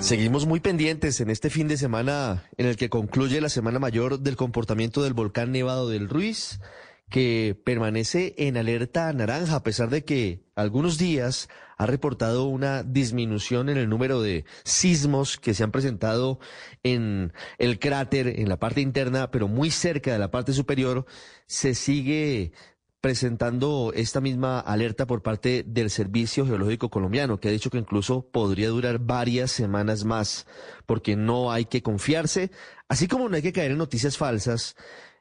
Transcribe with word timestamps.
Seguimos 0.00 0.46
muy 0.46 0.60
pendientes 0.60 1.20
en 1.20 1.28
este 1.28 1.50
fin 1.50 1.68
de 1.68 1.76
semana 1.76 2.44
en 2.56 2.66
el 2.66 2.76
que 2.76 2.88
concluye 2.88 3.40
la 3.40 3.50
Semana 3.50 3.78
Mayor 3.78 4.18
del 4.18 4.34
comportamiento 4.34 5.02
del 5.02 5.12
volcán 5.12 5.52
Nevado 5.52 5.90
del 5.90 6.08
Ruiz, 6.08 6.58
que 7.10 7.54
permanece 7.64 8.34
en 8.38 8.56
alerta 8.56 9.12
naranja 9.12 9.56
a 9.56 9.62
pesar 9.62 9.90
de 9.90 10.04
que 10.04 10.40
algunos 10.54 10.96
días 10.96 11.48
ha 11.76 11.86
reportado 11.86 12.44
una 12.46 12.82
disminución 12.82 13.68
en 13.68 13.76
el 13.76 13.88
número 13.88 14.22
de 14.22 14.44
sismos 14.64 15.38
que 15.38 15.54
se 15.54 15.64
han 15.64 15.70
presentado 15.70 16.40
en 16.82 17.32
el 17.58 17.78
cráter, 17.78 18.40
en 18.40 18.48
la 18.48 18.58
parte 18.58 18.80
interna, 18.80 19.30
pero 19.30 19.48
muy 19.48 19.70
cerca 19.70 20.12
de 20.12 20.18
la 20.18 20.30
parte 20.30 20.52
superior, 20.52 21.04
se 21.46 21.74
sigue 21.74 22.52
presentando 23.00 23.92
esta 23.94 24.20
misma 24.20 24.60
alerta 24.60 25.06
por 25.06 25.22
parte 25.22 25.64
del 25.66 25.90
Servicio 25.90 26.46
Geológico 26.46 26.90
Colombiano, 26.90 27.40
que 27.40 27.48
ha 27.48 27.52
dicho 27.52 27.70
que 27.70 27.78
incluso 27.78 28.22
podría 28.22 28.68
durar 28.68 28.98
varias 28.98 29.50
semanas 29.50 30.04
más, 30.04 30.46
porque 30.86 31.16
no 31.16 31.50
hay 31.50 31.64
que 31.64 31.82
confiarse, 31.82 32.50
así 32.88 33.08
como 33.08 33.28
no 33.28 33.36
hay 33.36 33.42
que 33.42 33.52
caer 33.52 33.72
en 33.72 33.78
noticias 33.78 34.18
falsas 34.18 34.76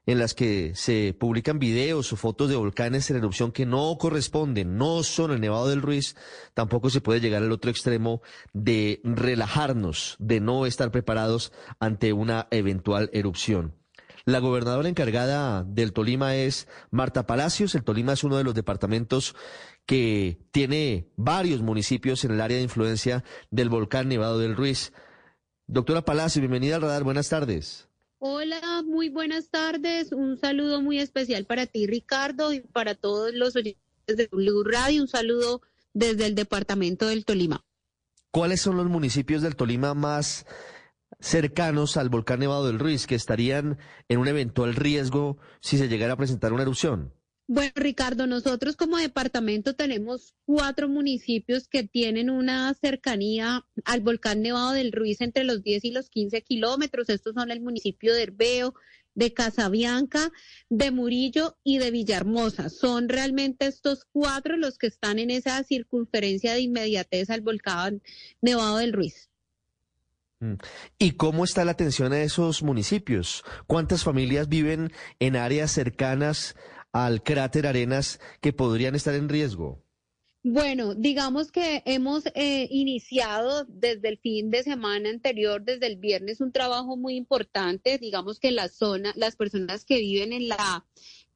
en 0.06 0.18
las 0.18 0.34
que 0.34 0.72
se 0.76 1.16
publican 1.18 1.60
videos 1.60 2.12
o 2.12 2.16
fotos 2.16 2.50
de 2.50 2.56
volcanes 2.56 3.10
en 3.10 3.18
erupción 3.18 3.52
que 3.52 3.66
no 3.66 3.96
corresponden, 4.00 4.76
no 4.76 5.04
son 5.04 5.32
el 5.32 5.40
Nevado 5.40 5.70
del 5.70 5.82
Ruiz, 5.84 6.16
tampoco 6.56 6.90
se 6.90 7.02
puede 7.02 7.20
llegar 7.20 7.44
al 7.44 7.52
otro 7.52 7.70
extremo 7.70 8.22
de 8.52 9.02
relajarnos, 9.04 10.16
de 10.20 10.40
no 10.40 10.66
estar 10.66 10.92
preparados 10.92 11.54
ante 11.80 12.12
una 12.12 12.48
eventual 12.50 13.10
erupción. 13.14 13.79
La 14.30 14.38
gobernadora 14.38 14.88
encargada 14.88 15.64
del 15.64 15.92
Tolima 15.92 16.36
es 16.36 16.68
Marta 16.92 17.26
Palacios. 17.26 17.74
El 17.74 17.84
Tolima 17.84 18.14
es 18.14 18.24
uno 18.24 18.38
de 18.38 18.44
los 18.44 18.54
departamentos 18.54 19.36
que 19.88 20.38
tiene 20.52 21.10
varios 21.16 21.64
municipios 21.64 22.24
en 22.24 22.34
el 22.34 22.42
área 22.42 22.58
de 22.58 22.62
influencia 22.62 23.24
del 23.50 23.70
volcán 23.70 24.08
Nevado 24.08 24.38
del 24.38 24.56
Ruiz. 24.56 24.94
Doctora 25.66 26.06
Palacios, 26.06 26.42
bienvenida 26.42 26.76
al 26.76 26.84
radar. 26.84 27.04
Buenas 27.04 27.28
tardes. 27.28 27.90
Hola, 28.20 28.84
muy 28.86 29.10
buenas 29.10 29.50
tardes. 29.50 30.12
Un 30.12 30.38
saludo 30.38 30.80
muy 30.80 31.00
especial 31.00 31.46
para 31.46 31.66
ti, 31.66 31.88
Ricardo, 31.88 32.54
y 32.54 32.60
para 32.60 32.94
todos 32.94 33.34
los 33.34 33.56
oyentes 33.56 33.82
de 34.06 34.30
Blue 34.32 34.64
Radio. 34.64 35.02
Un 35.02 35.08
saludo 35.08 35.64
desde 35.96 36.28
el 36.28 36.36
departamento 36.36 37.08
del 37.08 37.26
Tolima. 37.26 37.66
¿Cuáles 38.30 38.62
son 38.62 38.78
los 38.78 38.86
municipios 38.86 39.42
del 39.42 39.56
Tolima 39.56 39.96
más 39.96 40.46
cercanos 41.20 41.98
al 41.98 42.10
volcán 42.10 42.40
Nevado 42.40 42.68
del 42.68 42.80
Ruiz 42.80 43.08
que 43.08 43.16
estarían 43.16 43.78
en 44.08 44.20
un 44.20 44.28
eventual 44.28 44.76
riesgo 44.76 45.38
si 45.62 45.78
se 45.78 45.88
llegara 45.88 46.14
a 46.14 46.18
presentar 46.18 46.54
una 46.54 46.64
erupción? 46.64 47.14
Bueno, 47.52 47.72
Ricardo, 47.76 48.28
nosotros 48.28 48.76
como 48.76 48.98
departamento 48.98 49.74
tenemos 49.74 50.36
cuatro 50.46 50.88
municipios 50.88 51.68
que 51.68 51.82
tienen 51.84 52.30
una 52.30 52.72
cercanía 52.76 53.66
al 53.86 54.02
volcán 54.02 54.44
Nevado 54.44 54.74
del 54.74 54.92
Ruiz 54.92 55.20
entre 55.22 55.44
los 55.44 55.64
10 55.64 55.86
y 55.86 55.92
los 55.92 56.12
15 56.12 56.44
kilómetros. 56.44 57.10
Estos 57.10 57.34
son 57.34 57.50
el 57.50 57.60
municipio 57.60 58.14
de 58.14 58.22
Herbeo, 58.22 58.76
de 59.16 59.34
Casabianca, 59.34 60.32
de 60.70 60.92
Murillo 60.92 61.58
y 61.64 61.80
de 61.80 61.90
Villahermosa. 61.90 62.70
Son 62.70 63.10
realmente 63.10 63.66
estos 63.66 64.06
cuatro 64.12 64.56
los 64.56 64.78
que 64.78 64.86
están 64.86 65.18
en 65.18 65.32
esa 65.32 65.64
circunferencia 65.64 66.54
de 66.54 66.62
inmediatez 66.62 67.32
al 67.32 67.42
volcán 67.42 68.04
Nevado 68.42 68.78
del 68.78 68.94
Ruiz. 68.94 69.29
Mm. 70.40 70.54
¿Y 70.98 71.12
cómo 71.12 71.44
está 71.44 71.66
la 71.66 71.72
atención 71.72 72.14
a 72.14 72.22
esos 72.22 72.64
municipios? 72.64 73.44
¿Cuántas 73.68 74.04
familias 74.04 74.48
viven 74.48 74.92
en 75.20 75.36
áreas 75.36 75.72
cercanas 75.72 76.56
al 76.92 77.24
cráter 77.24 77.68
Arenas 77.68 78.20
que 78.42 78.54
podrían 78.54 78.96
estar 78.96 79.16
en 79.16 79.30
riesgo? 79.30 79.84
Bueno, 80.42 80.96
digamos 80.96 81.52
que 81.52 81.84
hemos 81.86 82.26
eh, 82.28 82.68
iniciado 82.72 83.66
desde 83.66 84.08
el 84.08 84.18
fin 84.20 84.50
de 84.50 84.64
semana 84.64 85.10
anterior, 85.10 85.62
desde 85.62 85.88
el 85.88 85.98
viernes, 85.98 86.40
un 86.40 86.54
trabajo 86.54 86.96
muy 86.96 87.16
importante. 87.16 87.98
Digamos 87.98 88.40
que 88.40 88.52
la 88.52 88.70
zona, 88.70 89.12
las 89.18 89.36
personas 89.36 89.84
que 89.84 89.98
viven 89.98 90.32
en 90.32 90.48
la 90.48 90.86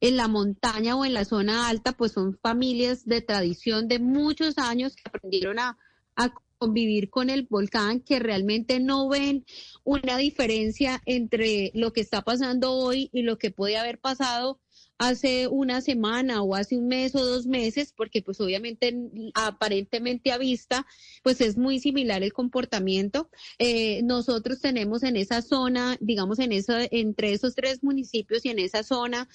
en 0.00 0.16
la 0.16 0.28
montaña 0.28 0.96
o 0.96 1.04
en 1.04 1.14
la 1.14 1.24
zona 1.24 1.68
alta, 1.68 1.92
pues 1.92 2.12
son 2.12 2.38
familias 2.42 3.06
de 3.06 3.22
tradición 3.22 3.88
de 3.88 3.98
muchos 3.98 4.58
años 4.58 4.96
que 4.96 5.02
aprendieron 5.06 5.58
a, 5.58 5.78
a 6.16 6.34
convivir 6.58 7.10
con 7.10 7.30
el 7.30 7.46
volcán, 7.48 8.00
que 8.00 8.18
realmente 8.18 8.80
no 8.80 9.08
ven 9.08 9.44
una 9.84 10.18
diferencia 10.18 11.02
entre 11.06 11.70
lo 11.74 11.92
que 11.92 12.00
está 12.00 12.22
pasando 12.22 12.72
hoy 12.72 13.10
y 13.12 13.22
lo 13.22 13.38
que 13.38 13.50
puede 13.50 13.76
haber 13.76 13.98
pasado 13.98 14.60
hace 14.98 15.48
una 15.48 15.80
semana 15.80 16.42
o 16.42 16.54
hace 16.54 16.76
un 16.76 16.88
mes 16.88 17.14
o 17.14 17.24
dos 17.24 17.46
meses, 17.46 17.92
porque 17.96 18.22
pues 18.22 18.40
obviamente 18.40 18.94
aparentemente 19.34 20.32
a 20.32 20.38
vista, 20.38 20.86
pues 21.22 21.40
es 21.40 21.56
muy 21.56 21.80
similar 21.80 22.22
el 22.22 22.32
comportamiento. 22.32 23.28
Eh, 23.58 24.02
nosotros 24.04 24.60
tenemos 24.60 25.02
en 25.02 25.16
esa 25.16 25.42
zona, 25.42 25.96
digamos 26.00 26.38
en 26.38 26.52
eso, 26.52 26.74
entre 26.90 27.32
esos 27.32 27.54
tres 27.54 27.82
municipios 27.82 28.44
y 28.44 28.50
en 28.50 28.58
esa 28.58 28.82
zona 28.82 29.28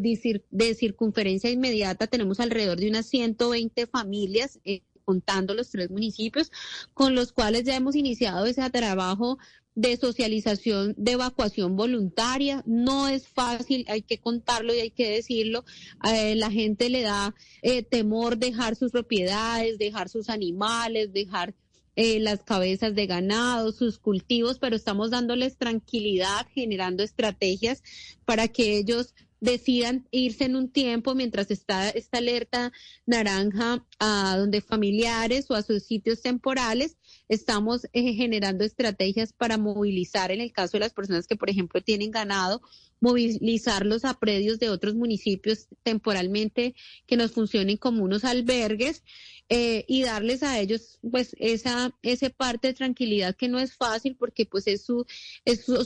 de 0.00 0.74
circunferencia 0.74 1.50
inmediata 1.50 2.06
tenemos 2.06 2.40
alrededor 2.40 2.78
de 2.78 2.88
unas 2.88 3.06
120 3.06 3.86
familias. 3.86 4.58
Eh, 4.64 4.82
contando 5.06 5.54
los 5.54 5.70
tres 5.70 5.90
municipios, 5.90 6.52
con 6.92 7.14
los 7.14 7.32
cuales 7.32 7.64
ya 7.64 7.76
hemos 7.76 7.96
iniciado 7.96 8.44
ese 8.44 8.68
trabajo 8.70 9.38
de 9.76 9.96
socialización 9.96 10.94
de 10.96 11.12
evacuación 11.12 11.76
voluntaria. 11.76 12.62
No 12.66 13.08
es 13.08 13.28
fácil, 13.28 13.84
hay 13.88 14.02
que 14.02 14.18
contarlo 14.18 14.74
y 14.74 14.80
hay 14.80 14.90
que 14.90 15.08
decirlo. 15.08 15.64
Eh, 16.04 16.34
la 16.34 16.50
gente 16.50 16.90
le 16.90 17.02
da 17.02 17.34
eh, 17.62 17.82
temor 17.82 18.36
dejar 18.36 18.74
sus 18.74 18.90
propiedades, 18.90 19.78
dejar 19.78 20.08
sus 20.08 20.28
animales, 20.28 21.12
dejar 21.12 21.54
eh, 21.94 22.18
las 22.20 22.42
cabezas 22.42 22.94
de 22.94 23.06
ganado, 23.06 23.70
sus 23.70 23.98
cultivos, 23.98 24.58
pero 24.58 24.76
estamos 24.76 25.10
dándoles 25.10 25.56
tranquilidad, 25.56 26.46
generando 26.52 27.02
estrategias 27.02 27.82
para 28.24 28.48
que 28.48 28.76
ellos 28.76 29.14
decidan 29.40 30.06
irse 30.10 30.44
en 30.44 30.56
un 30.56 30.70
tiempo 30.70 31.14
mientras 31.14 31.50
está 31.50 31.90
esta 31.90 32.18
alerta 32.18 32.72
naranja 33.04 33.84
a 33.98 34.36
donde 34.38 34.60
familiares 34.60 35.50
o 35.50 35.54
a 35.54 35.62
sus 35.62 35.84
sitios 35.84 36.22
temporales, 36.22 36.96
estamos 37.28 37.86
eh, 37.92 38.14
generando 38.14 38.64
estrategias 38.64 39.32
para 39.32 39.58
movilizar 39.58 40.30
en 40.30 40.40
el 40.40 40.52
caso 40.52 40.72
de 40.72 40.80
las 40.80 40.94
personas 40.94 41.26
que, 41.26 41.36
por 41.36 41.50
ejemplo, 41.50 41.82
tienen 41.82 42.10
ganado, 42.10 42.62
movilizarlos 43.00 44.04
a 44.04 44.18
predios 44.18 44.58
de 44.58 44.70
otros 44.70 44.94
municipios 44.94 45.68
temporalmente 45.82 46.74
que 47.06 47.16
nos 47.16 47.32
funcionen 47.32 47.76
como 47.76 48.02
unos 48.02 48.24
albergues 48.24 49.02
eh, 49.48 49.84
y 49.86 50.02
darles 50.02 50.42
a 50.42 50.58
ellos 50.58 50.98
pues 51.08 51.36
esa 51.38 51.94
ese 52.02 52.30
parte 52.30 52.68
de 52.68 52.74
tranquilidad 52.74 53.36
que 53.36 53.48
no 53.48 53.60
es 53.60 53.76
fácil 53.76 54.16
porque 54.16 54.44
pues 54.44 54.66
es 54.66 54.84
su, 54.84 55.06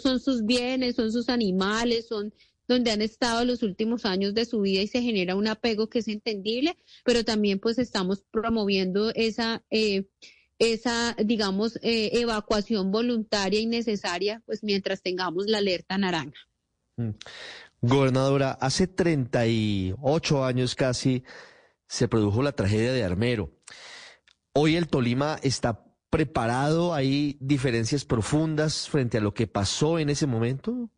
son 0.02 0.20
sus 0.20 0.46
bienes, 0.46 0.96
son 0.96 1.12
sus 1.12 1.28
animales, 1.28 2.06
son 2.08 2.32
donde 2.70 2.92
han 2.92 3.02
estado 3.02 3.44
los 3.44 3.64
últimos 3.64 4.04
años 4.06 4.32
de 4.32 4.44
su 4.44 4.60
vida 4.60 4.80
y 4.80 4.86
se 4.86 5.02
genera 5.02 5.34
un 5.34 5.48
apego 5.48 5.88
que 5.88 5.98
es 5.98 6.06
entendible, 6.06 6.76
pero 7.04 7.24
también 7.24 7.58
pues 7.58 7.78
estamos 7.78 8.22
promoviendo 8.30 9.10
esa, 9.16 9.64
eh, 9.70 10.04
esa 10.60 11.16
digamos, 11.18 11.80
eh, 11.82 12.10
evacuación 12.12 12.92
voluntaria 12.92 13.58
y 13.58 13.66
necesaria, 13.66 14.40
pues 14.46 14.62
mientras 14.62 15.02
tengamos 15.02 15.46
la 15.48 15.58
alerta 15.58 15.98
naranja. 15.98 16.38
Mm. 16.96 17.10
Gobernadora, 17.82 18.52
hace 18.52 18.86
38 18.86 20.44
años 20.44 20.76
casi 20.76 21.24
se 21.88 22.06
produjo 22.06 22.40
la 22.40 22.52
tragedia 22.52 22.92
de 22.92 23.02
Armero. 23.02 23.50
Hoy 24.52 24.76
el 24.76 24.86
Tolima 24.86 25.40
está 25.42 25.84
preparado, 26.08 26.94
hay 26.94 27.36
diferencias 27.40 28.04
profundas 28.04 28.88
frente 28.88 29.18
a 29.18 29.20
lo 29.20 29.34
que 29.34 29.48
pasó 29.48 29.98
en 29.98 30.08
ese 30.10 30.28
momento. 30.28 30.88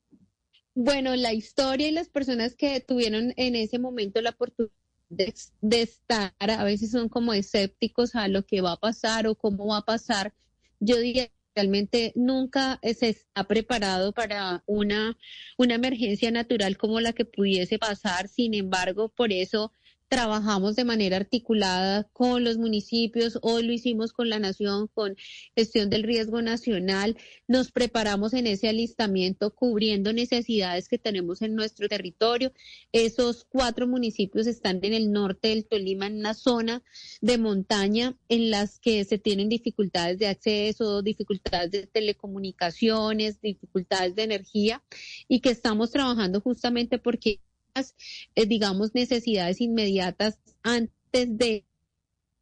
Bueno, 0.75 1.15
la 1.17 1.33
historia 1.35 1.89
y 1.89 1.93
las 1.93 2.09
personas 2.09 2.55
que 2.55 2.81
tuvieron 2.81 3.35
en 3.37 3.57
ese 3.57 3.79
momento 3.79 4.21
la 4.23 4.31
oportunidad 4.31 4.73
de, 5.11 5.83
estar, 5.83 6.33
a 6.39 6.65
veces 6.65 6.91
son 6.91 7.09
como 7.11 7.35
escépticos 7.35 8.15
a 8.15 8.29
lo 8.29 8.47
que 8.47 8.63
va 8.63 8.73
a 8.73 8.81
pasar 8.81 9.27
o 9.27 9.35
cómo 9.35 9.67
va 9.67 9.79
a 9.79 9.85
pasar. 9.85 10.33
Yo 10.81 10.99
diría 10.99 11.31
realmente 11.55 12.13
nunca 12.15 12.81
se 12.83 13.11
está 13.11 13.45
preparado 13.45 14.13
para 14.13 14.63
una, 14.67 15.19
una 15.59 15.75
emergencia 15.75 16.31
natural 16.31 16.79
como 16.79 17.01
la 17.01 17.13
que 17.13 17.27
pudiese 17.27 17.79
pasar. 17.79 18.29
Sin 18.29 18.55
embargo, 18.55 19.11
por 19.11 19.33
eso 19.33 19.73
trabajamos 20.13 20.77
de 20.77 20.85
manera 20.85 21.17
articulada 21.17 22.05
con 22.13 22.45
los 22.45 22.59
municipios, 22.59 23.39
hoy 23.41 23.63
lo 23.63 23.73
hicimos 23.73 24.13
con 24.13 24.29
la 24.29 24.39
Nación, 24.39 24.89
con 24.93 25.17
gestión 25.57 25.89
del 25.89 26.03
riesgo 26.03 26.43
nacional, 26.43 27.17
nos 27.49 27.73
preparamos 27.73 28.35
en 28.35 28.47
ese 28.47 28.69
alistamiento 28.69 29.55
cubriendo 29.55 30.13
necesidades 30.13 30.89
que 30.89 30.99
tenemos 30.99 31.41
en 31.41 31.55
nuestro 31.55 31.89
territorio. 31.89 32.53
Esos 32.93 33.47
cuatro 33.49 33.87
municipios 33.87 34.47
están 34.47 34.81
en 34.83 34.93
el 34.93 35.13
norte 35.13 35.49
del 35.49 35.65
Tolima, 35.65 36.09
en 36.09 36.19
una 36.19 36.35
zona 36.35 36.83
de 37.23 37.39
montaña 37.39 38.15
en 38.29 38.51
las 38.51 38.81
que 38.81 39.07
se 39.07 39.17
tienen 39.17 39.49
dificultades 39.49 40.19
de 40.19 40.27
acceso, 40.27 41.01
dificultades 41.01 41.71
de 41.71 41.87
telecomunicaciones, 41.87 43.41
dificultades 43.41 44.15
de 44.15 44.25
energía 44.25 44.83
y 45.27 45.41
que 45.41 45.49
estamos 45.49 45.91
trabajando 45.91 46.43
justamente 46.43 46.99
porque 46.99 47.41
eh, 47.75 48.47
digamos, 48.47 48.95
necesidades 48.95 49.61
inmediatas 49.61 50.39
antes 50.63 50.93
de 51.13 51.65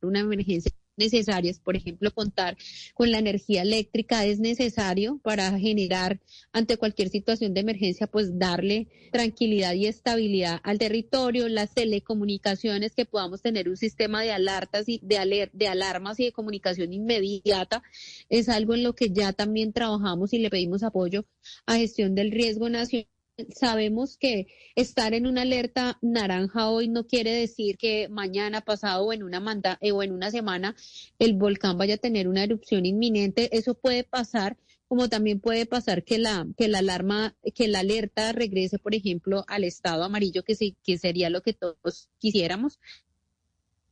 una 0.03 0.21
emergencia 0.21 0.73
necesarias, 0.97 1.61
por 1.61 1.77
ejemplo, 1.77 2.13
contar 2.13 2.59
con 2.95 3.11
la 3.11 3.19
energía 3.19 3.63
eléctrica 3.63 4.27
es 4.27 4.39
necesario 4.39 5.19
para 5.23 5.59
generar 5.59 6.21
ante 6.53 6.77
cualquier 6.77 7.09
situación 7.09 7.55
de 7.55 7.61
emergencia, 7.61 8.07
pues 8.07 8.39
darle 8.39 8.89
tranquilidad 9.11 9.73
y 9.75 9.87
estabilidad 9.87 10.61
al 10.63 10.79
territorio, 10.79 11.49
las 11.49 11.73
telecomunicaciones, 11.73 12.95
que 12.95 13.07
podamos 13.07 13.41
tener 13.41 13.69
un 13.69 13.79
sistema 13.79 14.23
de 14.23 14.33
alertas 14.33 14.89
y 14.89 15.01
de, 15.03 15.49
de 15.53 15.69
alarmas 15.69 16.21
y 16.21 16.25
de 16.25 16.33
comunicación 16.33 16.93
inmediata, 16.93 17.83
es 18.29 18.49
algo 18.51 18.75
en 18.75 18.83
lo 18.83 18.95
que 18.95 19.11
ya 19.11 19.33
también 19.33 19.73
trabajamos 19.73 20.35
y 20.35 20.39
le 20.39 20.51
pedimos 20.51 20.83
apoyo 20.83 21.25
a 21.65 21.77
gestión 21.77 22.15
del 22.15 22.31
riesgo 22.31 22.69
nacional 22.69 23.09
sabemos 23.55 24.17
que 24.17 24.47
estar 24.75 25.15
en 25.15 25.27
una 25.27 25.43
alerta 25.43 25.99
naranja 26.03 26.71
hoy 26.71 26.89
no 26.89 27.07
quiere 27.07 27.33
decir 27.33 27.77
que 27.77 28.09
mañana, 28.09 28.61
pasado 28.61 29.05
o 29.05 29.13
en 29.13 29.23
una 29.23 29.41
manda, 29.41 29.79
eh, 29.81 29.93
o 29.93 30.03
en 30.03 30.13
una 30.13 30.31
semana 30.31 30.77
el 31.19 31.35
volcán 31.35 31.79
vaya 31.79 31.95
a 31.95 31.99
tener 31.99 32.29
una 32.29 32.45
erupción 32.45 32.87
inminente. 32.87 33.57
Eso 33.57 33.75
puede 33.75 34.05
pasar, 34.05 34.57
como 34.89 35.09
también 35.09 35.41
puede 35.41 35.67
pasar 35.67 36.05
que 36.05 36.19
la 36.19 36.47
que 36.57 36.69
la 36.69 36.79
alarma, 36.79 37.37
que 37.55 37.69
la 37.69 37.81
alerta 37.81 38.33
regrese, 38.33 38.79
por 38.79 38.95
ejemplo, 38.95 39.45
al 39.49 39.65
estado 39.65 40.05
amarillo, 40.05 40.45
que 40.45 40.55
sí, 40.55 40.77
que 40.83 40.99
sería 40.99 41.31
lo 41.31 41.43
que 41.43 41.53
todos 41.53 42.09
quisiéramos 42.19 42.79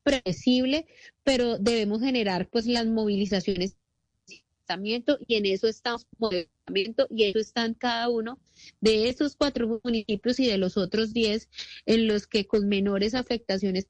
predecible, 0.02 0.86
pero 1.22 1.58
debemos 1.58 2.00
generar 2.00 2.48
pues 2.48 2.66
las 2.66 2.86
movilizaciones 2.86 3.76
y 5.26 5.34
en 5.34 5.46
eso 5.46 5.66
estamos 5.68 6.06
y 7.10 7.24
eso 7.24 7.38
están 7.38 7.74
cada 7.74 8.08
uno 8.08 8.38
de 8.80 9.08
esos 9.08 9.36
cuatro 9.36 9.80
municipios 9.82 10.38
y 10.40 10.46
de 10.46 10.58
los 10.58 10.76
otros 10.76 11.12
diez 11.12 11.48
en 11.86 12.06
los 12.06 12.26
que 12.26 12.46
con 12.46 12.68
menores 12.68 13.14
afectaciones. 13.14 13.86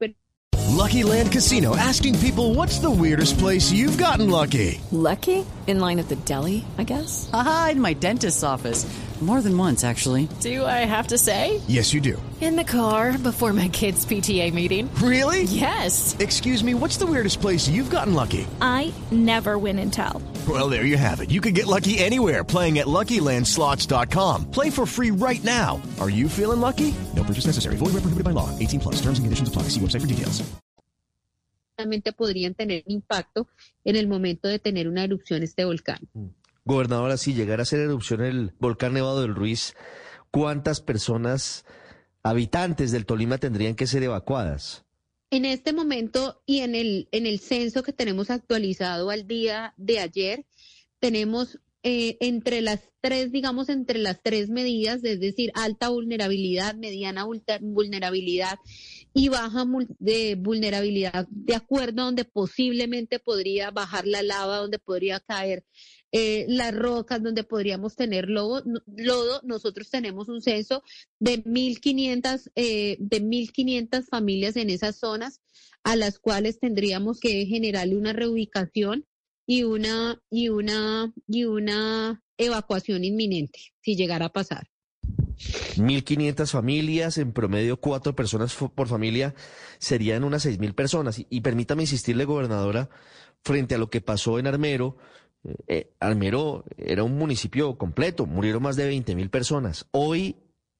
Lucky 0.68 1.02
Land 1.02 1.32
Casino 1.32 1.74
asking 1.76 2.18
people 2.20 2.54
what's 2.54 2.78
the 2.78 2.90
weirdest 2.90 3.38
place 3.38 3.72
you've 3.72 3.98
gotten 3.98 4.30
lucky. 4.30 4.80
Lucky? 4.92 5.44
In 5.66 5.80
line 5.80 5.98
at 5.98 6.08
the 6.08 6.16
deli, 6.16 6.64
I 6.78 6.84
guess. 6.84 7.28
Aha, 7.32 7.70
in 7.72 7.80
my 7.80 7.94
dentist's 7.94 8.44
office. 8.44 8.86
More 9.20 9.42
than 9.42 9.58
once, 9.58 9.82
actually. 9.82 10.28
Do 10.40 10.64
I 10.64 10.86
have 10.86 11.08
to 11.08 11.18
say? 11.18 11.60
Yes, 11.66 11.92
you 11.92 12.00
do. 12.00 12.22
In 12.40 12.54
the 12.54 12.62
car 12.62 13.18
before 13.18 13.52
my 13.52 13.66
kids' 13.66 14.06
PTA 14.06 14.54
meeting. 14.54 14.88
Really? 15.02 15.42
Yes. 15.42 16.16
Excuse 16.20 16.62
me, 16.62 16.74
what's 16.74 16.98
the 16.98 17.06
weirdest 17.06 17.40
place 17.40 17.68
you've 17.68 17.90
gotten 17.90 18.14
lucky? 18.14 18.46
I 18.60 18.94
never 19.10 19.58
win 19.58 19.80
and 19.80 19.92
tell. 19.92 20.22
Well, 20.48 20.70
there 20.70 20.86
you 20.86 20.96
have 20.96 21.20
it. 21.20 21.30
You 21.30 21.40
can 21.40 21.52
get 21.52 21.66
lucky 21.66 21.98
anywhere 21.98 22.44
playing 22.44 22.78
at 22.78 22.86
LuckyLandSlots.com. 22.86 24.50
Play 24.50 24.70
for 24.70 24.86
free 24.86 25.10
right 25.10 25.42
now. 25.42 25.82
Are 26.00 26.08
you 26.08 26.28
feeling 26.28 26.60
lucky? 26.60 26.94
No 27.14 27.24
purchase 27.24 27.46
necessary. 27.46 27.76
Void 27.76 27.92
where 27.92 28.02
prohibited 28.02 28.24
by 28.24 28.30
law. 28.30 28.48
18 28.58 28.80
plus. 28.80 29.02
Terms 29.02 29.18
and 29.18 29.26
conditions 29.26 29.48
apply. 29.48 29.64
See 29.64 29.80
website 29.80 30.00
for 30.00 30.06
details. 30.06 30.42
Realmente 31.76 32.12
podrían 32.12 32.54
tener 32.54 32.82
un 32.86 32.94
impacto 32.94 33.46
en 33.84 33.94
el 33.94 34.08
momento 34.08 34.48
de 34.48 34.58
tener 34.58 34.88
una 34.88 35.04
erupción 35.04 35.44
este 35.44 35.64
volcán. 35.64 36.00
Mm. 36.12 36.26
Gobernadora, 36.64 37.16
si 37.18 37.34
llegara 37.34 37.62
a 37.62 37.66
ser 37.66 37.80
erupción 37.80 38.22
el 38.24 38.52
volcán 38.58 38.94
Nevado 38.94 39.22
del 39.22 39.34
Ruiz, 39.34 39.74
¿cuántas 40.30 40.80
personas, 40.80 41.64
habitantes 42.22 42.90
del 42.90 43.06
Tolima, 43.06 43.38
tendrían 43.38 43.76
que 43.76 43.86
ser 43.86 44.02
evacuadas? 44.02 44.84
En 45.30 45.44
este 45.44 45.72
momento 45.72 46.42
y 46.46 46.60
en 46.60 46.74
el, 46.74 47.08
en 47.12 47.26
el 47.26 47.38
censo 47.40 47.82
que 47.82 47.92
tenemos 47.92 48.30
actualizado 48.30 49.10
al 49.10 49.26
día 49.26 49.74
de 49.76 49.98
ayer, 49.98 50.46
tenemos 51.00 51.58
eh, 51.82 52.16
entre 52.20 52.60
las 52.60 52.80
tres, 53.00 53.30
digamos, 53.30 53.68
entre 53.68 53.98
las 53.98 54.20
tres 54.22 54.48
medidas, 54.48 55.04
es 55.04 55.20
decir, 55.20 55.52
alta 55.54 55.90
vulnerabilidad, 55.90 56.74
mediana 56.74 57.24
vulnerabilidad 57.60 58.58
y 59.14 59.28
baja 59.28 59.64
de 59.98 60.34
vulnerabilidad, 60.34 61.26
de 61.30 61.54
acuerdo 61.54 62.02
a 62.02 62.04
donde 62.06 62.24
posiblemente 62.24 63.18
podría 63.18 63.70
bajar 63.70 64.06
la 64.06 64.22
lava, 64.22 64.56
donde 64.56 64.78
podría 64.78 65.20
caer 65.20 65.64
eh, 66.12 66.46
las 66.48 66.74
rocas 66.74 67.22
donde 67.22 67.44
podríamos 67.44 67.94
tener 67.94 68.28
lodo, 68.28 68.62
lodo, 68.86 69.40
nosotros 69.44 69.90
tenemos 69.90 70.28
un 70.28 70.40
censo 70.40 70.82
de 71.18 71.44
1.500 71.44 72.50
eh, 72.54 72.96
de 72.98 73.22
1.500 73.22 74.06
familias 74.06 74.56
en 74.56 74.70
esas 74.70 74.96
zonas 74.96 75.40
a 75.84 75.96
las 75.96 76.18
cuales 76.18 76.58
tendríamos 76.58 77.20
que 77.20 77.44
generarle 77.46 77.96
una 77.96 78.12
reubicación 78.12 79.06
y 79.46 79.64
una 79.64 80.20
y 80.30 80.48
una 80.48 81.12
y 81.26 81.44
una 81.44 82.22
evacuación 82.38 83.04
inminente 83.04 83.60
si 83.82 83.96
llegara 83.96 84.26
a 84.26 84.32
pasar. 84.32 84.68
1.500 85.76 86.50
familias, 86.50 87.18
en 87.18 87.32
promedio 87.32 87.78
cuatro 87.78 88.16
personas 88.16 88.54
por 88.54 88.88
familia, 88.88 89.34
serían 89.78 90.24
unas 90.24 90.44
6.000 90.44 90.74
personas. 90.74 91.24
y 91.28 91.40
permítame 91.42 91.82
insistirle, 91.82 92.24
gobernadora, 92.24 92.90
frente 93.42 93.76
a 93.76 93.78
lo 93.78 93.88
que 93.88 94.00
pasó 94.00 94.38
en 94.38 94.48
Armero, 94.48 94.96
eh, 95.66 95.94
Almero 96.00 96.64
era 96.76 97.04
un 97.04 97.16
municipio 97.16 97.78
completo, 97.78 98.26
murieron 98.26 98.62
más 98.62 98.76
de 98.76 98.86
20 98.86 99.14
mil 99.14 99.30
personas. 99.30 99.86
Hoy, 99.90 100.36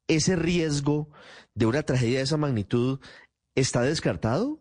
¿ese 0.07 0.37
riesgo 0.37 1.09
de 1.55 1.67
una 1.67 1.83
tragedia 1.83 2.19
de 2.19 2.25
esa 2.25 2.37
magnitud 2.37 3.01
está 3.55 3.83
descartado? 3.83 4.61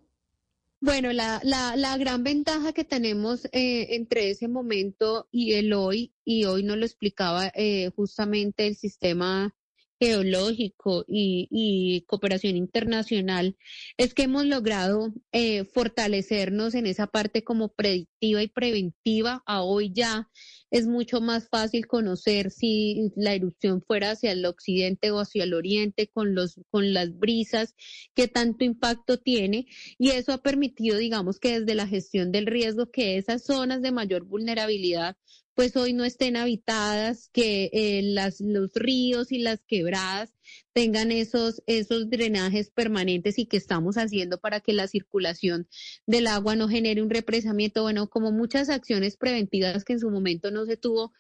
Bueno, 0.80 1.12
la, 1.12 1.42
la, 1.44 1.76
la 1.76 1.98
gran 1.98 2.24
ventaja 2.24 2.72
que 2.72 2.84
tenemos 2.84 3.46
eh, 3.46 3.96
entre 3.96 4.30
ese 4.30 4.48
momento 4.48 5.28
y 5.32 5.54
el 5.54 5.74
hoy, 5.74 6.14
y 6.24 6.46
hoy 6.46 6.62
nos 6.62 6.78
lo 6.78 6.86
explicaba 6.86 7.52
eh, 7.56 7.90
justamente 7.96 8.68
el 8.68 8.76
sistema 8.76 9.56
geológico 10.00 11.06
y, 11.08 12.04
cooperación 12.08 12.56
internacional, 12.56 13.58
es 13.98 14.14
que 14.14 14.24
hemos 14.24 14.46
logrado 14.46 15.14
eh, 15.32 15.66
fortalecernos 15.66 16.76
en 16.76 16.86
esa 16.86 17.08
parte 17.08 17.44
como 17.44 17.70
predictiva 17.70 18.44
y 18.44 18.48
preventiva. 18.48 19.44
A 19.46 19.64
hoy 19.64 19.92
ya 19.94 20.30
es 20.70 20.88
mucho 20.88 21.22
más 21.22 21.48
fácil 21.50 21.88
conocer 21.88 22.52
si 22.52 23.12
la 23.16 23.34
erupción 23.34 23.82
fuera 23.82 24.12
hacia 24.12 24.32
el 24.32 24.46
occidente 24.46 25.12
o 25.12 25.20
hacia 25.20 25.44
el 25.44 25.54
oriente 25.54 26.08
con 26.08 26.36
los 26.36 26.60
con 26.70 26.94
las 26.94 27.18
brisas, 27.18 27.76
qué 28.14 28.28
tanto 28.28 28.66
impacto 28.66 29.18
tiene 29.18 29.68
y 29.98 30.10
eso 30.10 30.34
ha 30.34 30.40
permitido, 30.40 30.98
digamos 30.98 31.40
que 31.40 31.60
desde 31.60 31.76
la 31.76 31.88
gestión 31.88 32.32
del 32.32 32.48
riesgo 32.48 32.92
que 32.92 33.18
esas 33.18 33.46
zonas 33.46 33.82
de 33.82 33.92
mayor 33.92 34.26
vulnerabilidad 34.26 35.16
pues 35.58 35.76
hoy 35.76 35.92
no 35.94 36.06
estén 36.06 36.38
habitadas, 36.38 37.32
que 37.34 37.72
eh, 37.74 38.04
las, 38.04 38.42
los 38.42 38.76
ríos 38.76 39.32
y 39.32 39.40
las 39.40 39.60
quebradas 39.66 40.32
tengan 40.72 41.12
esos, 41.12 41.64
esos 41.66 42.12
drenajes 42.12 42.70
permanentes 42.70 43.40
y 43.40 43.48
que 43.48 43.58
estamos 43.58 43.98
haciendo 43.98 44.40
para 44.40 44.60
que 44.60 44.74
la 44.74 44.88
circulación 44.88 45.68
del 46.06 46.28
agua 46.28 46.56
no 46.56 46.70
genere 46.70 47.02
un 47.02 47.10
represamiento, 47.10 47.82
bueno, 47.82 48.08
como 48.08 48.32
muchas 48.32 48.70
acciones 48.70 49.18
preventivas 49.18 49.84
que 49.84 49.94
en 49.94 50.00
su 50.00 50.12
momento 50.12 50.52
no 50.52 50.68
se 50.68 50.78
tuvo 50.78 51.12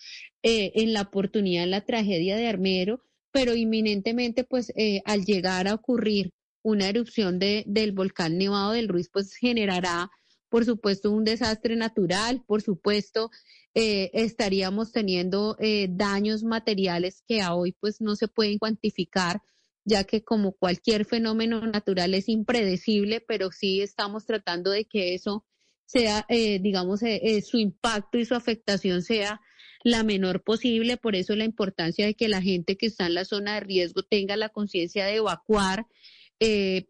eh, 0.43 0.71
en 0.75 0.93
la 0.93 1.01
oportunidad 1.01 1.63
de 1.63 1.71
la 1.71 1.83
tragedia 1.83 2.37
de 2.37 2.45
Armero, 2.45 3.01
pero 3.31 3.55
inminentemente, 3.55 4.43
pues 4.43 4.71
eh, 4.75 5.01
al 5.05 5.25
llegar 5.25 5.67
a 5.67 5.73
ocurrir 5.73 6.31
una 6.61 6.87
erupción 6.87 7.39
de, 7.39 7.63
del 7.65 7.91
volcán 7.91 8.37
Nevado 8.37 8.73
del 8.73 8.87
Ruiz, 8.87 9.09
pues 9.11 9.33
generará, 9.33 10.11
por 10.47 10.63
supuesto, 10.63 11.11
un 11.11 11.23
desastre 11.23 11.75
natural, 11.75 12.43
por 12.45 12.61
supuesto, 12.61 13.31
eh, 13.79 14.09
estaríamos 14.13 14.91
teniendo 14.91 15.55
eh, 15.59 15.87
daños 15.87 16.41
materiales 16.41 17.21
que 17.27 17.43
a 17.43 17.53
hoy 17.53 17.73
pues 17.73 18.01
no 18.01 18.15
se 18.15 18.27
pueden 18.27 18.57
cuantificar, 18.57 19.43
ya 19.85 20.03
que 20.03 20.23
como 20.23 20.53
cualquier 20.53 21.05
fenómeno 21.05 21.61
natural 21.61 22.15
es 22.15 22.27
impredecible, 22.27 23.21
pero 23.21 23.51
sí 23.51 23.81
estamos 23.81 24.25
tratando 24.25 24.71
de 24.71 24.85
que 24.85 25.13
eso 25.13 25.45
sea, 25.85 26.25
eh, 26.27 26.57
digamos, 26.57 27.01
su 27.45 27.59
impacto 27.59 28.17
y 28.17 28.25
su 28.25 28.33
afectación 28.33 29.03
sea 29.03 29.41
la 29.83 30.01
menor 30.01 30.43
posible. 30.43 30.97
Por 30.97 31.15
eso 31.15 31.35
la 31.35 31.45
importancia 31.45 32.07
de 32.07 32.15
que 32.15 32.29
la 32.29 32.41
gente 32.41 32.77
que 32.77 32.87
está 32.87 33.05
en 33.05 33.13
la 33.13 33.25
zona 33.25 33.53
de 33.53 33.59
riesgo 33.59 34.01
tenga 34.01 34.37
la 34.37 34.49
conciencia 34.49 35.05
de 35.05 35.17
evacuar. 35.17 35.85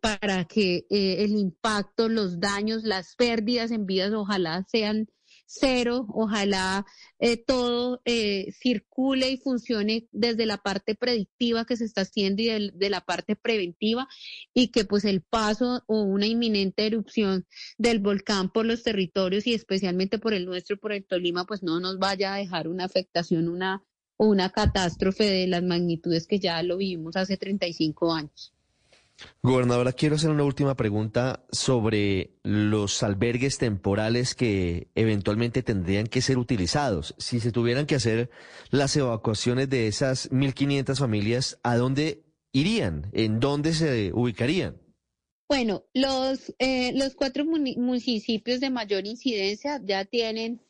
para 0.02 0.46
que 0.46 0.86
el 0.90 1.32
impacto, 1.32 2.08
los 2.08 2.40
daños, 2.40 2.84
las 2.84 3.16
pérdidas 3.18 3.72
en 3.72 3.86
vidas 3.86 4.14
ojalá 4.14 4.66
sean 4.70 5.10
cero. 5.48 6.06
Ojalá 6.10 6.86
eh, 7.20 7.38
todo 7.44 8.02
eh, 8.06 8.52
circule 8.60 9.32
y 9.32 9.38
funcione 9.38 10.08
desde 10.12 10.46
la 10.46 10.58
parte 10.58 10.94
predictiva 10.94 11.66
que 11.66 11.78
se 11.78 11.86
está 11.86 12.02
haciendo 12.02 12.44
y 12.44 12.72
de, 12.74 12.90
la 12.90 13.02
parte 13.02 13.36
preventiva 13.36 14.08
y 14.54 14.70
que 14.70 14.86
pues 14.86 15.06
el 15.06 15.22
paso 15.22 15.84
o 15.88 16.04
una 16.04 16.28
inminente 16.28 16.86
erupción 16.86 17.48
del 17.78 18.00
volcán 18.00 18.52
por 18.52 18.66
los 18.66 18.84
territorios 18.84 19.48
y 19.48 19.54
especialmente 19.54 20.20
por 20.20 20.34
el 20.34 20.46
nuestro, 20.46 20.78
por 20.78 20.92
el 20.92 21.06
Tolima, 21.06 21.46
pues 21.46 21.64
no 21.64 21.80
nos 21.80 21.98
vaya 21.98 22.36
a 22.36 22.38
dejar 22.38 22.68
una 22.68 22.86
afectación, 22.86 23.48
una, 23.50 23.84
una 24.18 24.52
catástrofe 24.52 25.24
de 25.26 25.48
las 25.48 25.64
magnitudes 25.64 26.28
que 26.28 26.40
ya 26.40 26.62
lo 26.64 26.78
vivimos 26.78 27.16
hace 27.16 27.38
35 27.38 28.14
años. 28.14 28.54
Gobernadora, 29.42 29.94
quiero 29.94 30.16
hacer 30.16 30.30
una 30.30 30.44
última 30.44 30.76
pregunta 30.76 31.46
sobre 31.52 32.38
los 32.44 33.02
albergues 33.02 33.58
temporales 33.58 34.36
que 34.36 34.90
eventualmente 34.96 35.64
tendrían 35.64 36.08
que 36.08 36.22
ser 36.22 36.38
utilizados. 36.38 37.16
Si 37.18 37.40
se 37.40 37.52
tuvieran 37.52 37.86
que 37.86 37.96
hacer 37.96 38.30
las 38.70 38.96
evacuaciones 38.96 39.70
de 39.70 39.88
esas 39.88 40.30
1.500 40.32 40.98
familias, 40.98 41.60
¿a 41.64 41.78
dónde 41.78 42.26
irían? 42.52 43.10
¿En 43.14 43.40
dónde 43.40 43.74
se 43.74 44.12
ubicarían? 44.14 44.80
Bueno, 45.50 45.86
los, 45.94 46.54
eh, 46.60 46.92
los 46.94 47.16
cuatro 47.16 47.46
municipios 47.46 48.60
de 48.60 48.70
mayor 48.70 49.08
incidencia 49.08 49.82
ya 49.84 50.04
tienen 50.04 50.62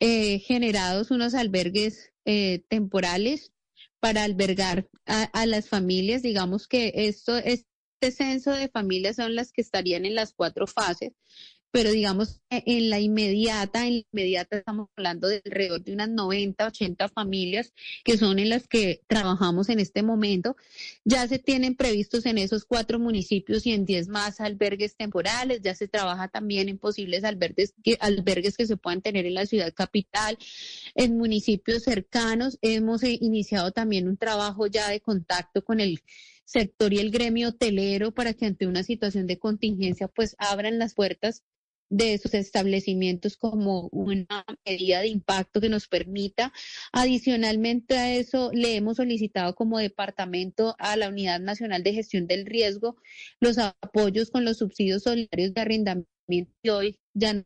eh, 0.00 0.40
generados 0.40 1.10
unos 1.12 1.34
albergues 1.34 2.12
eh, 2.24 2.64
temporales 2.68 3.52
para 4.00 4.24
albergar 4.24 4.88
a, 5.06 5.22
a, 5.22 5.46
las 5.46 5.68
familias. 5.68 6.22
Digamos 6.22 6.66
que 6.66 6.92
esto 6.94 7.36
es 7.36 7.66
este 8.04 8.24
censo 8.24 8.50
de 8.52 8.68
familias 8.68 9.16
son 9.16 9.34
las 9.34 9.50
que 9.50 9.62
estarían 9.62 10.04
en 10.04 10.14
las 10.14 10.34
cuatro 10.34 10.66
fases, 10.66 11.12
pero 11.70 11.90
digamos 11.90 12.40
en 12.50 12.90
la 12.90 13.00
inmediata, 13.00 13.86
en 13.86 13.94
la 13.94 14.02
inmediata 14.12 14.58
estamos 14.58 14.88
hablando 14.94 15.26
de 15.26 15.42
alrededor 15.44 15.82
de 15.82 15.94
unas 15.94 16.10
90, 16.10 16.66
80 16.66 17.08
familias 17.08 17.72
que 18.04 18.18
son 18.18 18.38
en 18.38 18.50
las 18.50 18.68
que 18.68 19.00
trabajamos 19.08 19.70
en 19.70 19.80
este 19.80 20.02
momento. 20.02 20.54
Ya 21.04 21.26
se 21.26 21.38
tienen 21.38 21.76
previstos 21.76 22.26
en 22.26 22.36
esos 22.36 22.66
cuatro 22.66 22.98
municipios 22.98 23.66
y 23.66 23.72
en 23.72 23.86
10 23.86 24.08
más 24.08 24.40
albergues 24.40 24.96
temporales, 24.96 25.62
ya 25.62 25.74
se 25.74 25.88
trabaja 25.88 26.28
también 26.28 26.68
en 26.68 26.78
posibles 26.78 27.24
albergues 27.24 27.74
que, 27.82 27.96
albergues 28.00 28.56
que 28.56 28.66
se 28.66 28.76
puedan 28.76 29.00
tener 29.00 29.24
en 29.24 29.34
la 29.34 29.46
ciudad 29.46 29.72
capital, 29.72 30.36
en 30.94 31.16
municipios 31.16 31.84
cercanos. 31.84 32.58
Hemos 32.60 33.02
eh, 33.02 33.18
iniciado 33.20 33.72
también 33.72 34.08
un 34.08 34.18
trabajo 34.18 34.66
ya 34.66 34.90
de 34.90 35.00
contacto 35.00 35.64
con 35.64 35.80
el 35.80 36.02
sector 36.44 36.92
y 36.92 36.98
el 36.98 37.10
gremio 37.10 37.48
hotelero 37.48 38.12
para 38.12 38.34
que 38.34 38.46
ante 38.46 38.66
una 38.66 38.82
situación 38.82 39.26
de 39.26 39.38
contingencia 39.38 40.08
pues 40.08 40.36
abran 40.38 40.78
las 40.78 40.94
puertas 40.94 41.42
de 41.90 42.14
esos 42.14 42.34
establecimientos 42.34 43.36
como 43.36 43.88
una 43.92 44.44
medida 44.66 45.00
de 45.00 45.08
impacto 45.08 45.60
que 45.60 45.68
nos 45.68 45.86
permita. 45.86 46.52
Adicionalmente 46.92 47.98
a 47.98 48.14
eso, 48.14 48.50
le 48.52 48.76
hemos 48.76 48.96
solicitado 48.96 49.54
como 49.54 49.78
departamento 49.78 50.74
a 50.78 50.96
la 50.96 51.08
Unidad 51.08 51.40
Nacional 51.40 51.82
de 51.82 51.92
Gestión 51.92 52.26
del 52.26 52.46
Riesgo 52.46 52.96
los 53.40 53.58
apoyos 53.58 54.30
con 54.30 54.44
los 54.44 54.58
subsidios 54.58 55.02
solidarios 55.02 55.54
de 55.54 55.60
arrendamiento 55.60 56.08
y 56.62 56.68
hoy 56.70 56.98
ya 57.14 57.44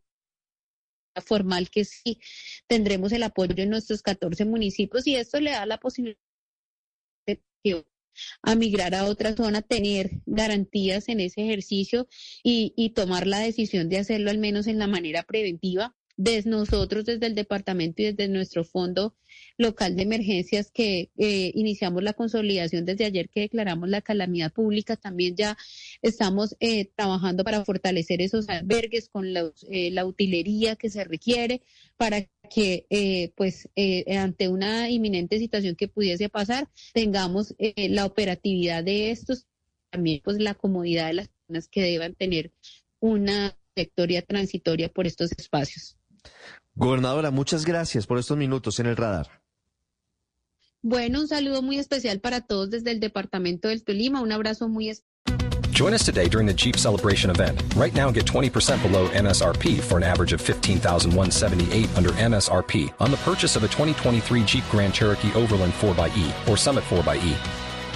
formal 1.21 1.69
que 1.69 1.85
sí 1.85 2.21
tendremos 2.69 3.13
el 3.13 3.25
apoyo 3.25 3.55
en 3.57 3.71
nuestros 3.71 4.03
14 4.03 4.45
municipios 4.45 5.07
y 5.07 5.17
esto 5.17 5.41
le 5.41 5.51
da 5.51 5.67
la 5.67 5.79
posibilidad 5.79 6.19
de 7.27 7.43
que 7.63 7.85
a 8.43 8.55
migrar 8.55 8.95
a 8.95 9.05
otra 9.05 9.35
zona, 9.35 9.63
tener 9.63 10.11
garantías 10.27 11.09
en 11.09 11.21
ese 11.21 11.43
ejercicio 11.43 12.09
y, 12.43 12.73
y 12.77 12.91
tomar 12.91 13.27
la 13.27 13.41
decisión 13.41 13.89
de 13.89 13.99
hacerlo 13.99 14.31
al 14.31 14.39
menos 14.39 14.67
en 14.67 14.79
la 14.79 14.87
manera 14.87 15.23
preventiva 15.23 15.95
desde 16.19 16.51
nosotros, 16.51 17.05
desde 17.07 17.27
el 17.27 17.37
departamento 17.37 18.03
y 18.03 18.07
desde 18.07 18.29
nuestro 18.29 18.65
fondo 18.65 19.15
local 19.57 19.95
de 19.95 20.03
emergencias 20.03 20.69
que 20.69 21.11
eh, 21.17 21.53
iniciamos 21.55 22.03
la 22.03 22.13
consolidación 22.13 22.85
desde 22.85 23.05
ayer 23.05 23.29
que 23.29 23.43
declaramos 23.43 23.89
la 23.89 24.03
calamidad 24.03 24.53
pública, 24.53 24.97
también 24.97 25.37
ya 25.37 25.57
estamos 26.03 26.57
eh, 26.59 26.91
trabajando 26.97 27.45
para 27.45 27.65
fortalecer 27.65 28.21
esos 28.21 28.49
albergues 28.49 29.09
con 29.09 29.27
eh, 29.27 29.91
la 29.93 30.05
utilería 30.05 30.75
que 30.75 30.91
se 30.91 31.05
requiere 31.05 31.63
para 31.97 32.27
que 32.51 33.33
pues 33.37 33.69
ante 34.17 34.49
una 34.49 34.91
inminente 34.91 35.39
situación 35.39 35.77
que 35.77 35.87
pudiese 35.87 36.29
pasar 36.29 36.69
tengamos 36.95 37.55
la 37.77 38.07
operatividad 38.07 38.83
de 38.83 39.11
estos, 39.11 39.47
también 39.91 40.21
pues 40.25 40.39
la 40.39 40.55
comodidad 40.55 41.09
de 41.09 41.13
las 41.15 41.29
personas 41.29 41.69
que 41.69 41.83
deban 41.83 42.15
tener 42.15 42.51
una 43.01 43.55
trayectoria 43.75 44.23
transitoria 44.23 44.89
por 44.89 45.07
estos 45.07 45.31
espacios. 45.33 45.98
Gobernadora, 46.75 47.31
muchas 47.31 47.65
gracias 47.65 48.07
por 48.07 48.19
estos 48.19 48.37
minutos 48.37 48.79
en 48.81 48.87
el 48.87 48.97
radar. 48.97 49.43
Bueno, 50.81 51.21
un 51.21 51.29
saludo 51.29 51.61
muy 51.61 51.79
especial 51.79 52.21
para 52.21 52.41
todos 52.41 52.71
desde 52.71 52.93
el 52.93 53.01
departamento 53.01 53.69
del 53.69 53.83
Tolima. 53.83 54.21
Un 54.21 54.33
abrazo 54.33 54.69
muy 54.69 54.91
especial. 54.91 55.09
Join 55.73 55.95
us 55.95 56.05
today 56.05 56.29
during 56.29 56.47
the 56.47 56.55
Jeep 56.55 56.77
Celebration 56.77 57.31
event. 57.31 57.63
Right 57.77 57.95
now, 57.95 58.11
get 58.11 58.25
20% 58.25 58.83
below 58.83 59.09
MSRP 59.11 59.81
for 59.81 59.97
an 59.97 60.03
average 60.03 60.33
of 60.33 60.41
15178 60.41 61.97
under 61.97 62.11
MSRP 62.11 62.93
on 62.99 63.13
the 63.13 63.17
purchase 63.19 63.55
of 63.55 63.63
a 63.63 63.69
2023 63.69 64.43
Jeep 64.45 64.65
Grand 64.71 64.93
Cherokee 64.93 65.33
Overland 65.35 65.73
4xE 65.75 66.49
or 66.49 66.57
Summit 66.57 66.83
4xE. 66.85 67.68